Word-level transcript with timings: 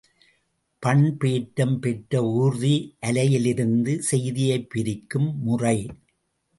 பண்பேற்றம் 0.83 1.79
பெற்ற 1.79 2.23
ஊர்தி 2.23 2.73
அலையிலிருந்து 3.01 3.95
செய்தியைப் 4.01 4.69
பிரிக்கும் 4.69 5.29
முறை. 5.43 5.77